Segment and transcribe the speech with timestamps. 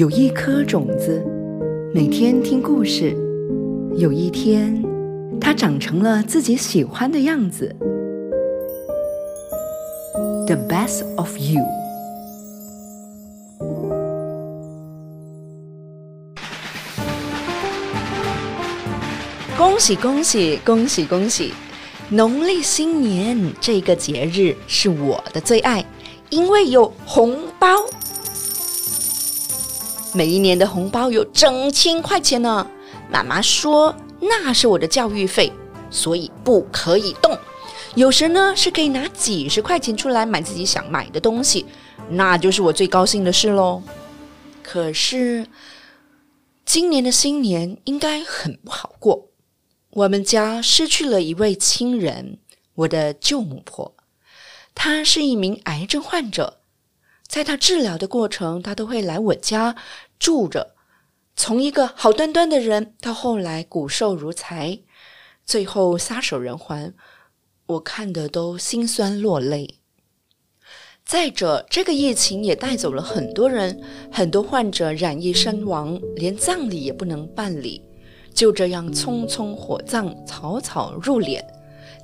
[0.00, 1.22] 有一颗种子，
[1.92, 3.14] 每天听故事。
[3.98, 4.82] 有一天，
[5.38, 7.76] 它长成了自己喜欢的样子。
[10.46, 11.62] The best of you。
[19.58, 21.52] 恭喜恭喜恭喜恭喜！
[22.08, 25.84] 农历新年这个节日是我的最爱，
[26.30, 27.68] 因为有红包。
[30.12, 32.66] 每一年的红包有整千块钱呢。
[33.10, 35.52] 妈妈说那是我的教育费，
[35.90, 37.36] 所以不可以动。
[37.94, 41.66] 有时呢是可以拿几十块钱出来买自己想买的东西，
[42.08, 43.82] 那就是我最高兴的事喽。
[44.62, 45.46] 可是
[46.64, 49.28] 今年的新年应该很不好过。
[49.90, 52.38] 我们家失去了一位亲人，
[52.76, 53.96] 我的舅母婆。
[54.72, 56.59] 她是一名癌症患者，
[57.30, 59.76] 在他治疗的过程，他都会来我家
[60.18, 60.74] 住着。
[61.36, 64.80] 从一个好端端的人，到后来骨瘦如柴，
[65.46, 66.92] 最后撒手人寰，
[67.66, 69.76] 我看的都心酸落泪。
[71.04, 77.80] 再者，这个疫情也带走了很多人，很多患者染疫身亡，连葬礼也不能办理。
[78.34, 81.40] 就这样匆匆火葬，草草入殓，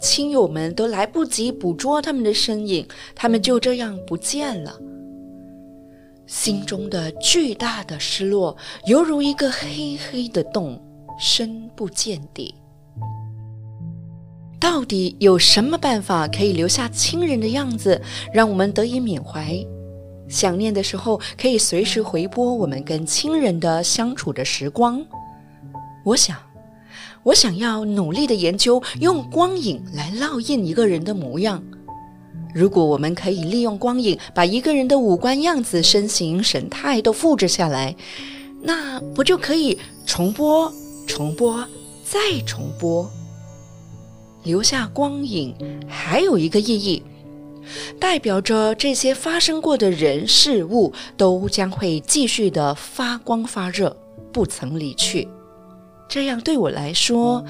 [0.00, 4.78] 亲友们都来不及捕捉他们的身影，他们就这样不见了。
[6.26, 10.80] 心中的巨大的失落，犹如一个黑黑的洞，
[11.18, 12.54] 深不见底。
[14.58, 18.00] 到底有什么办法可以留下亲人的样子，
[18.32, 19.56] 让我们得以缅怀？
[20.28, 25.00] 想念的时候，可以随时回拨我们跟亲人的相处的时光。
[26.04, 26.36] 我想，
[27.22, 31.62] 我想要努力的研究，用光影来烙印一个人的模样。
[32.56, 37.94] 如果我们可以利用光影，把一个人的五官样子、身形、神态都复制下来，
[38.62, 40.72] 那不就可以重播、
[41.06, 41.62] 重播、
[42.02, 43.10] 再重播？
[44.42, 45.54] 留下光影
[45.86, 47.02] 还有一个意义，
[48.00, 53.94] 代表着这些发生过的人事物都将会继续的发光发热，
[54.32, 55.28] 不曾离去。
[56.08, 57.44] 这样对我来说，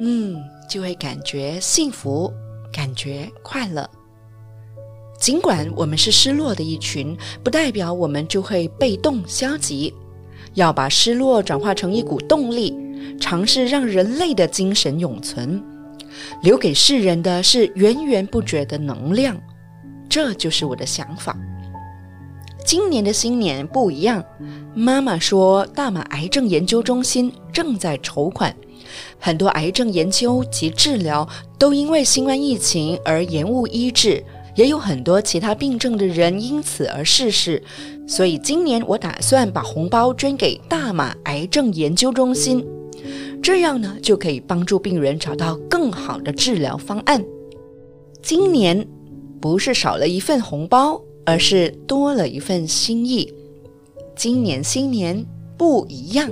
[0.00, 0.36] 嗯，
[0.68, 2.32] 就会感觉幸福，
[2.72, 3.88] 感觉快乐。
[5.22, 9.94] 尽管我们是失落的一群，不代表我们就会被动消极。
[10.54, 12.74] 要把失落转化成一股动力，
[13.20, 15.62] 尝试让人类的精神永存，
[16.42, 19.40] 留给世人的是源源不绝的能量。
[20.08, 21.38] 这就是我的想法。
[22.66, 24.24] 今年的新年不一样。
[24.74, 28.52] 妈妈说，大马癌症研究中心正在筹款，
[29.20, 31.28] 很多癌症研究及治疗
[31.60, 34.22] 都因为新冠疫情而延误医治，
[34.54, 37.62] 也有很多其他病症的人因此而逝世。
[38.06, 42.66] 所以今年我打算把红包捐给大马癌症研究中心，
[43.42, 47.24] 这样呢就可以帮助病人找到更好的治疗方案。
[48.22, 48.86] 今年
[49.40, 51.00] 不是少了一份红包。
[51.24, 53.32] 而是多了一份心意。
[54.16, 55.24] 今年新年
[55.56, 56.28] 不一样，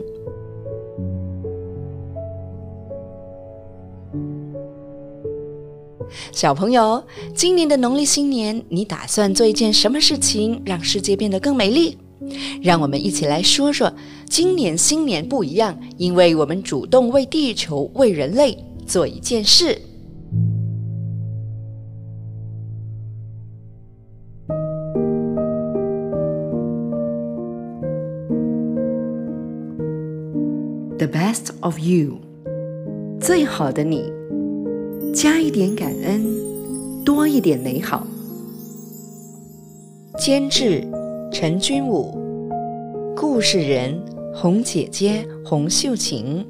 [6.32, 7.02] 小朋友，
[7.34, 11.98] 今年的农历新年，你打算做一件什么事情，让世界变得更美丽？
[12.62, 13.92] 让我们一起来说说，
[14.28, 18.56] 今年新年不一样，因为我们主动为地球、为人类
[18.86, 19.80] 做一件事。
[30.98, 32.18] The best of you，
[33.18, 34.12] 最好的你，
[35.12, 36.24] 加一点感恩，
[37.04, 38.06] 多一点美好。
[40.18, 40.86] 监制
[41.32, 42.16] 陈君武，
[43.16, 44.00] 故事人
[44.34, 46.46] 红姐姐洪秀琴，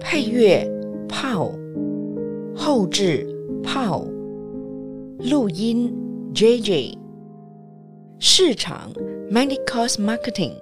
[0.00, 0.68] 配乐
[1.08, 1.50] 炮，
[2.54, 3.26] 后制
[3.62, 4.04] 炮，
[5.18, 5.94] 录音
[6.34, 6.98] J J，
[8.18, 8.92] 市场
[9.30, 10.52] Medicos Marketing，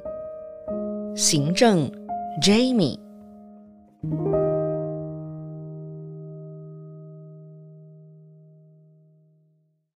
[1.17, 1.91] 行政。
[2.41, 2.96] Jamie。